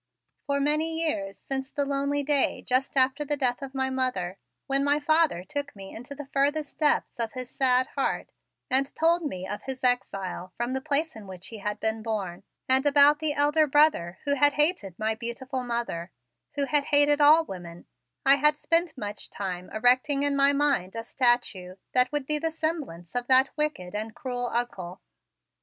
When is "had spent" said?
18.37-18.97